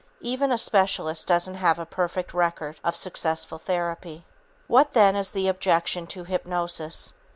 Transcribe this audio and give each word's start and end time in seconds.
Even 0.21 0.51
a 0.51 0.57
specialist 0.57 1.27
doesn't 1.27 1.53
have 1.53 1.77
a 1.77 1.85
perfect 1.85 2.33
record 2.33 2.79
of 2.83 2.95
successful 2.95 3.59
therapy. 3.59 4.25
What 4.65 4.93
then 4.93 5.15
is 5.15 5.29
the 5.29 5.47
objection 5.47 6.07
to 6.07 6.23
hypnosis? 6.23 7.13